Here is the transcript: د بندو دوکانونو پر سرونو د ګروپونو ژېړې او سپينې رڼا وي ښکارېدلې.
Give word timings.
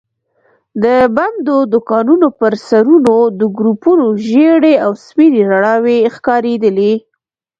د 0.83 0.85
بندو 1.15 1.57
دوکانونو 1.73 2.27
پر 2.39 2.53
سرونو 2.67 3.17
د 3.39 3.41
ګروپونو 3.57 4.05
ژېړې 4.27 4.73
او 4.85 4.91
سپينې 5.05 5.41
رڼا 5.51 5.75
وي 5.83 5.97
ښکارېدلې. 6.15 6.93